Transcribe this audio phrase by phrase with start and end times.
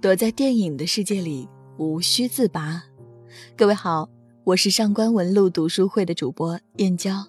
[0.00, 1.46] 躲在电影的世界里，
[1.76, 2.82] 无需自拔。
[3.54, 4.08] 各位好，
[4.44, 7.26] 我是上官文露读书会的主播燕娇。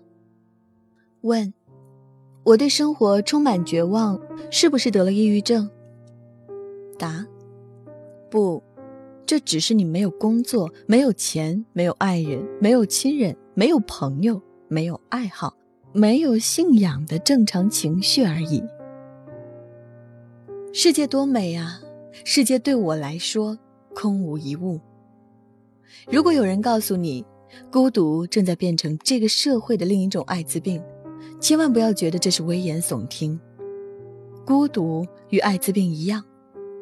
[1.19, 1.53] 问：
[2.45, 4.17] 我对生活充满绝望，
[4.49, 5.69] 是不是得了抑郁症？
[6.97, 7.27] 答：
[8.29, 8.63] 不，
[9.25, 15.53] 这只是你没有工作、没有钱、没有爱人、没有亲人、没有朋友、没有爱好、
[15.91, 18.63] 没有信仰的正常情绪而已。
[20.71, 21.81] 世界多美啊！
[22.23, 23.57] 世界对我来说
[23.93, 24.79] 空无一物。
[26.09, 27.25] 如果有人告诉你，
[27.71, 30.81] 孤独正在变成这个社会的另一种艾滋病，
[31.39, 33.39] 千万不要觉得这是危言耸听。
[34.45, 36.23] 孤独与艾滋病一样，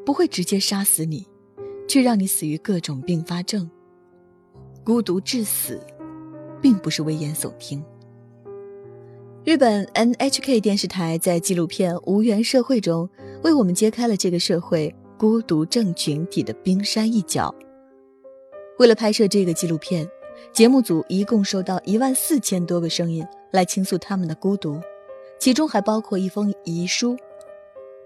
[0.06, 1.26] 不会直接杀死你，
[1.88, 3.70] 却让你死于各种并发症。
[4.84, 5.80] 孤独致死，
[6.62, 7.84] 并不是危言耸听。
[9.44, 13.10] 日本 NHK 电视台在纪录片《无缘社会》中，
[13.44, 14.96] 为我们揭开了这个社会。
[15.20, 17.54] 孤独症群体的冰山一角。
[18.78, 20.10] 为了拍摄这个纪录片，
[20.54, 24.80] 节目组一共收到一万四千多个声音来倾诉他们的孤独，
[25.38, 27.18] 其中还包括一封遗书。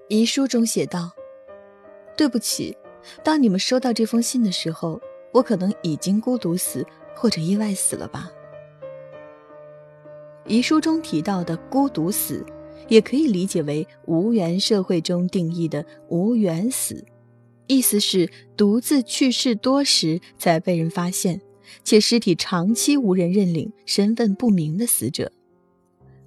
[0.07, 1.11] 遗书中写道
[2.17, 2.75] ：“对不起，
[3.23, 4.99] 当你们收到这封信的时候，
[5.31, 6.83] 我可能已经孤独死
[7.15, 8.31] 或者意外死了吧。”
[10.49, 12.43] 遗书中提到的孤独死。
[12.87, 17.03] 也可以理解为无缘社会中定义的无缘死，
[17.67, 21.41] 意思是独自去世多时才被人发现，
[21.83, 25.31] 且尸体长期无人认领、身份不明的死者。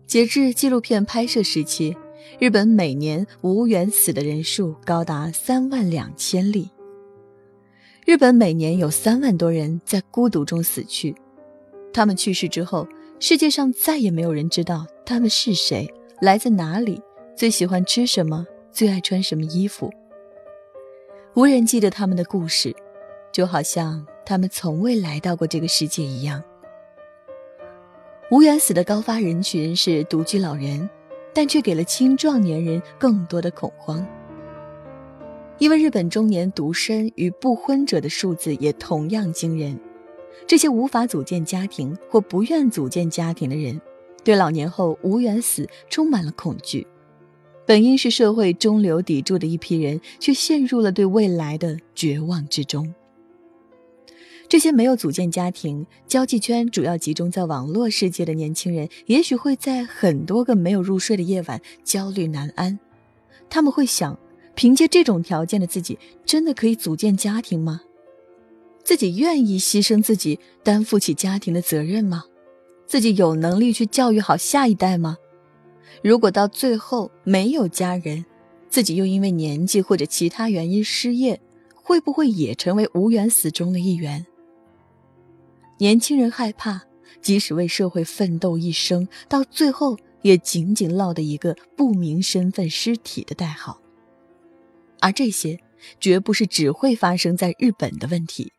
[0.07, 1.97] 截至纪录片拍摄时期，
[2.39, 6.71] 日本每年无缘死的人数高达三万两千例。
[8.05, 11.13] 日本每年有三万多人在孤独中死去，
[11.93, 12.87] 他们去世之后，
[13.19, 15.93] 世界上再也没有人知道他们是谁。
[16.21, 17.03] 来自哪里？
[17.35, 18.47] 最喜欢吃什么？
[18.73, 19.93] 最爱穿什么衣服？
[21.35, 22.75] 无人记得他们的故事，
[23.31, 26.43] 就好像他们从未来到过这个世界一样。
[28.31, 30.89] 无缘死的高发人群是独居老人，
[31.35, 34.05] 但却给了青壮年人更多的恐慌。
[35.59, 39.79] 因为日本中年独身与不婚者的数字也同样惊人，
[40.47, 43.79] 这些无法组建家庭或不愿组建家庭的人。
[44.27, 46.85] 对老年后无缘死充满了恐惧，
[47.65, 52.93] 本应是社会中流砥柱的一批人，却陷入了对未来的绝望之中。
[54.49, 62.77] 这些没有组建家庭、交际圈主要集中在网络世界的年轻人，也许会在很多个没有入睡的夜晚焦虑难安。
[63.49, 64.19] 他们会想：
[64.57, 67.83] 凭借这种条件的自己，真的可以组建家庭吗？
[68.83, 72.25] 自己愿意牺牲自己，担负起家庭的责任吗？
[72.87, 75.17] 自己有能力去教育好下一代吗？
[76.03, 78.25] 如果到最后没有家人，
[78.69, 81.41] 自己又因为年纪或者其他原因失业，
[81.75, 84.25] 会不会也成为无缘死中的一员？
[85.79, 86.83] 年轻人害怕，
[87.21, 93.81] 即使为社会奋斗一生，到最后也仅仅落得一个不明身份尸体的代号。
[95.01, 95.59] 而这些，
[96.01, 98.53] 绝不是只会发生在日本的问题。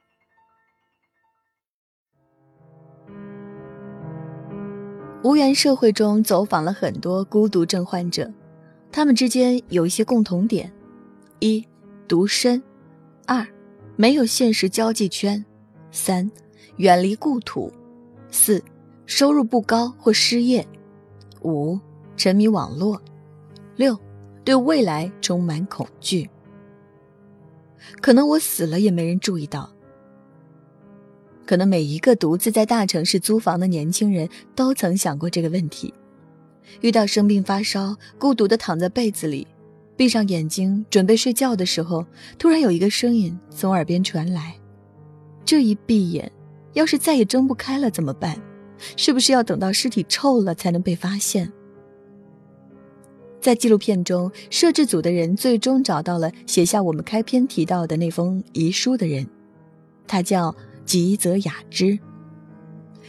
[5.24, 8.32] 无缘社会中走访了很多孤独症患者，
[8.92, 10.72] 他们之间有一些共同点：
[11.40, 11.66] 一、
[12.08, 12.62] 独身；
[13.26, 13.46] 二、
[13.96, 15.44] 没有现实交际圈；
[15.92, 16.30] 三、
[16.78, 17.70] 远离故土；
[18.30, 18.64] 四、
[19.06, 20.64] 收入不高或失业；
[21.42, 21.78] 五、
[22.16, 22.98] 沉迷网络；
[23.76, 24.00] 六、
[24.46, 26.30] 对未来充满恐惧。
[28.02, 29.70] 可能我死了也没人注意到。
[31.48, 35.94] 可能每一个独自在大城市租房的年轻人都曾想过这个问题：
[36.82, 39.48] 遇到生病发烧，孤独地躺在被子里，
[39.96, 42.06] 闭上眼睛准备睡觉的时候，
[42.38, 44.54] 突然有一个声音从耳边传来。
[45.46, 46.30] 这一闭眼，
[46.74, 48.38] 要是再也睁不开了怎么办？
[48.98, 51.50] 是不是要等到尸体臭了才能被发现？
[53.40, 59.26] 在纪录片中，摄制组的人最终找到了写下我们开篇提到的那封遗书的人，
[60.06, 60.54] 他叫。
[60.88, 62.00] 吉泽雅之，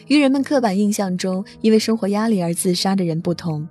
[0.09, 3.67] 与人们刻板印象中因为生活压力而自杀的人不同，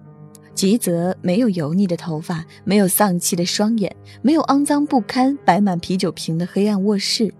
[0.55, 7.33] 吉泽没有油腻的头发，没有丧气的双眼，没有肮脏不堪、摆满啤酒瓶的黑暗卧室。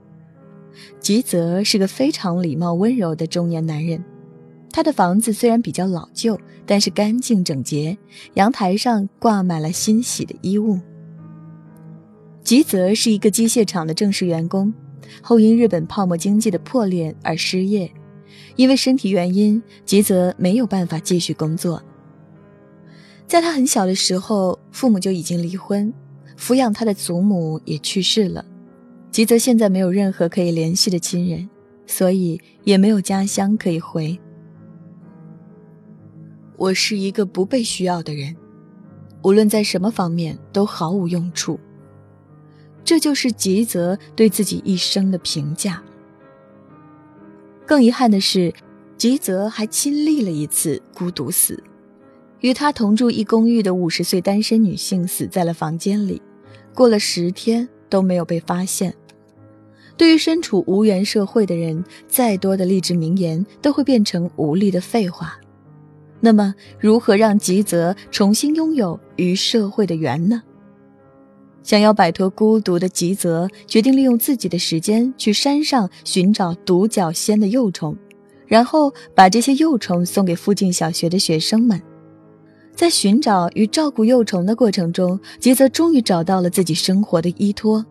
[0.99, 4.03] 吉泽是个非常礼貌、温柔的中年男人。
[4.69, 7.97] 他的房子虽然比较老旧，但是干净整洁，
[8.33, 10.77] 阳台上挂满了新洗的衣物。
[12.43, 14.73] 吉泽是一个机械厂的正式员工。
[15.21, 17.91] 后因日本泡沫经济的破裂而失业，
[18.55, 21.81] 因为身体原因，吉泽没有办法继续工作。
[23.25, 25.94] 在他很小的时候，父母就已经离婚，
[26.38, 28.45] 抚养他的祖母也去世了，
[29.11, 31.49] 吉泽现在没有任何可以联系的亲人，
[31.85, 34.17] 所以也没有家乡可以回。
[36.55, 38.35] 我是一个不被需要的人，
[39.23, 41.59] 无论在什么方面都毫无用处。
[42.87, 45.83] 这就是吉泽对自己一生的评价。
[47.65, 48.53] 更遗憾的是，
[48.95, 51.61] 吉泽还亲历了一次孤独死。
[52.39, 56.21] 与他同住一公寓的五十岁单身女性死在了房间里，
[56.73, 58.95] 过了十天都没有被发现。
[59.97, 65.37] 对于身处无缘社会的人，再多的励志名言都会变成无力的废话。
[66.21, 70.41] 那么，如何让吉泽重新拥有与社会的缘呢？
[71.63, 77.95] 想要摆脱孤独的吉泽，决定利用自己的时间去山上寻找独角仙的幼虫，
[78.45, 81.81] 然后把这些幼虫送给附近小学的学生们。
[82.74, 87.86] 在寻找与照顾幼虫的过程中，吉泽终于找到了自己生活的依托。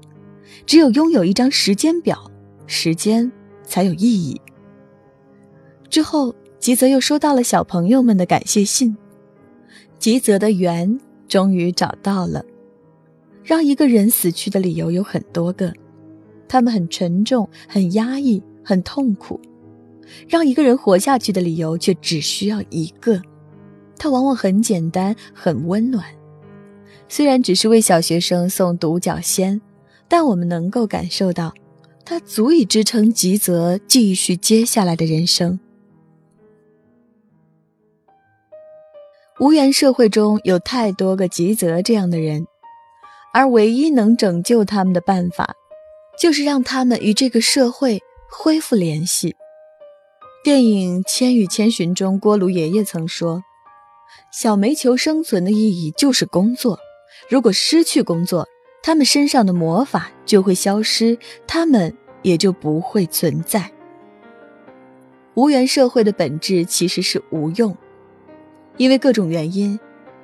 [0.65, 2.31] 只有拥有一张时间表，
[2.67, 3.31] 时间
[3.65, 4.41] 才有意义。
[5.91, 8.97] 之后，吉泽又收到了小朋友们的感谢信。
[9.99, 12.45] 吉泽的缘终于找到了。
[13.47, 15.73] 让一个人死去的理由有很多个，
[16.49, 19.41] 他们很沉重、很压抑、很痛苦；
[20.29, 23.23] 让一个人活下去的理由却只需要一个。
[23.97, 26.05] 它往往很简单，很温暖。
[27.09, 29.61] 虽然只是为小学生送独角仙，
[30.09, 31.55] 但我们能够感受到，
[32.05, 35.61] 它足以支撑吉泽继续接下来的人生。
[39.39, 42.45] 无缘社会中有太多个吉泽这样的人，
[43.37, 45.57] 而唯一能拯救他们的办法，
[46.19, 49.37] 就是让他们与这个社会恢复联系。
[50.43, 53.43] 电影《千与千寻》中，锅炉爷爷曾说。
[54.33, 56.79] 小煤球生存的意义就是工作。
[57.29, 58.49] 如果失去工作，
[58.83, 63.71] 他们身上的魔法就会消失，他们也就不会存在。
[65.35, 67.77] 无缘社会的本质其实是无用，
[68.79, 69.79] 因为各种原因，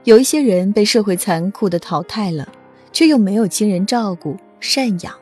[0.05, 2.50] 有一些人被社会残酷的淘汰了，
[2.93, 5.15] 却又没有亲人照顾赡养，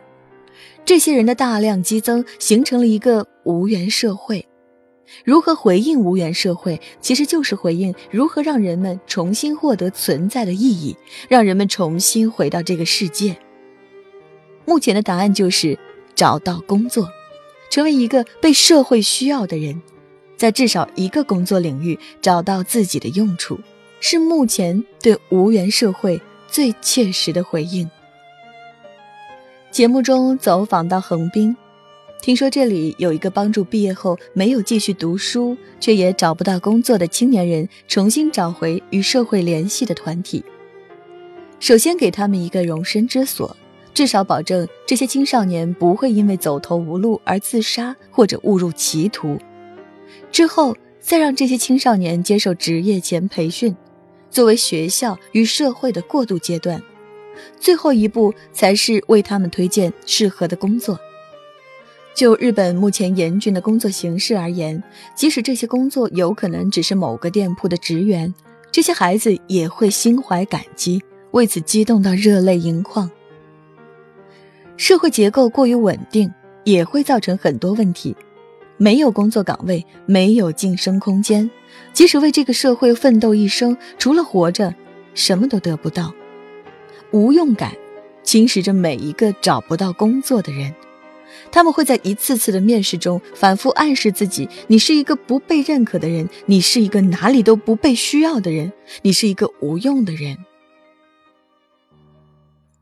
[0.85, 4.47] 这些人的大量激增，形成了一个无缘社会。
[5.25, 10.97] 如何回应无缘社会，其实就是回应如何让人们重新获得存在的意义，
[11.29, 13.37] 让人们重新回到这个世界。
[14.65, 15.77] 目前的答案就是
[16.15, 17.09] 找到工作，
[17.71, 19.83] 成为一个被社会需要的人，
[20.37, 23.59] 在至少一个工作领域找到自己的用处，
[23.99, 27.89] 是目前对无缘社会最切实的回应。
[29.71, 31.57] 节目中走访到横滨。
[32.21, 40.45] 听说这里有一个帮助毕业后没有继续读书却也找不到工作的青年人重新找回与社会联系的团体。
[41.61, 43.57] 首先给他们一个容身之所，
[43.95, 49.39] 至少保证这些青少年不会因为走投无路而自杀或者误入歧途。
[50.31, 53.75] 之后再让这些青少年接受职业前培训，
[54.31, 56.83] 作为学校与社会的过渡阶段。
[57.59, 60.99] 最后一步才是为他们推荐适合的工作。
[62.13, 64.83] 就日本目前严峻的工作形势而言，
[65.15, 68.35] 即使这些工作有可能只是某个店铺的职员，
[68.71, 73.11] 这些孩子也会心怀感激，为此激动到热泪盈眶。
[74.77, 76.31] 社会结构过于稳定，
[76.65, 78.15] 也会造成很多问题：
[78.83, 81.51] 没有工作岗位，没有晋升空间，
[81.93, 84.75] 即使为这个社会奋斗一生，除了活着，
[85.13, 86.15] 什么都得不到。
[87.11, 87.75] 无用感
[88.23, 90.75] 侵蚀着每一个找不到工作的人。
[91.53, 98.73] 他们会在一次次的面试中反复暗示自己：“你是一个不被认可的人，你是一个哪里都不被需要的人，
[99.03, 100.39] 你是一个无用的人。”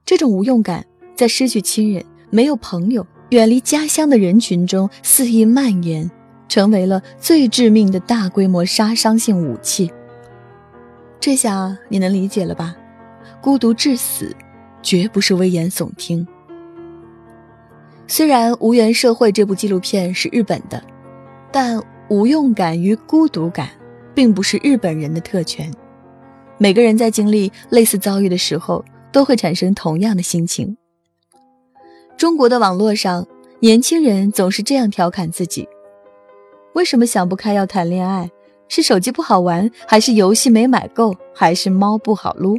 [0.07, 0.87] 这种无用感
[1.17, 6.11] 在失去亲人、没有朋友、远离家乡的人群中肆意蔓延，
[6.49, 9.90] 成为了最致命的大规模杀伤性武器。
[11.20, 12.75] 这下你能理解了吧？
[13.40, 14.35] 孤独致死，
[14.82, 16.26] 绝不是危言耸听。
[18.06, 20.82] 虽然《无缘社会》这部纪录片是日本的，
[21.52, 23.68] 但无用感与孤独感
[24.14, 25.70] 并不是日本人的特权。
[26.56, 28.82] 每个人在经历类似遭遇的时候，
[29.12, 30.75] 都会产生同样的心情。
[32.18, 33.25] 中国的网络上，
[33.60, 35.68] 年轻人总是这样调侃自己：
[36.75, 38.28] 为什么想不开要谈恋爱？
[38.66, 42.58] 是手机不好玩，还是游戏没买够，还是猫不好撸？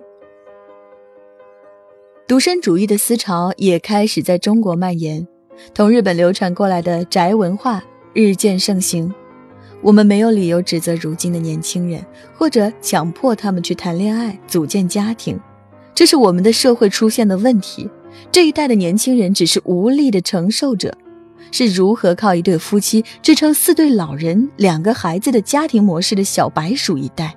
[2.25, 5.27] 独身主义的思潮也开始在中国蔓延。
[5.73, 9.13] 同日本流传过来的宅文化日渐盛行，
[9.81, 12.01] 我们没有理由指责如今的年轻人，
[12.33, 15.37] 或者强迫他们去谈恋爱、组建家庭，
[15.93, 17.89] 这是我们的社会出现的问题，
[18.31, 20.95] 这一代的年轻人只是无力的承受者，
[21.51, 27.35] 是如何靠一对夫妻支撑四对老人、两个孩子的家庭模式的小白鼠一代。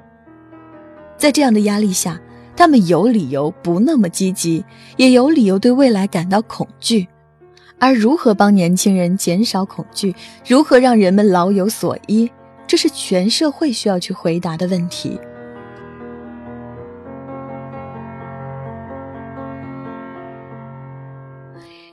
[1.16, 2.20] 在这样的压力下，
[2.56, 4.64] 他们有理由不那么积极，
[4.96, 7.08] 也有理由对未来感到恐惧。
[7.78, 10.14] 而如何帮年轻人减少恐惧，
[10.46, 12.30] 如何让人们老有所依，
[12.66, 15.18] 这是全社会需要去回答的问题。